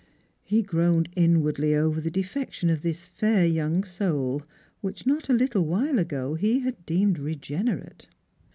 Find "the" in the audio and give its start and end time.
2.01-2.09